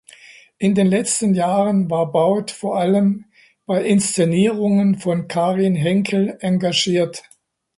[0.57, 3.25] In den letzten Jahren war Baud vor allem
[3.67, 7.21] bei Inszenierungen von Karin Henkel engagiert.